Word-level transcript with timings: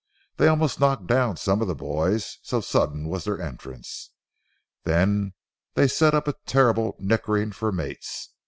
They 0.37 0.47
almost 0.47 0.79
knocked 0.79 1.05
down 1.05 1.37
some 1.37 1.61
of 1.61 1.67
the 1.67 1.75
boys, 1.75 2.39
so 2.41 2.59
sudden 2.59 3.07
was 3.07 3.23
their 3.25 3.39
entrance. 3.39 4.09
Then 4.83 5.35
they 5.75 5.87
set 5.87 6.15
up 6.15 6.27
a 6.27 6.33
terrible 6.47 6.95
nickering 6.97 7.51
for 7.51 7.71
mates. 7.71 8.29